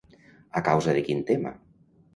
[0.61, 1.57] A causa de quin tema?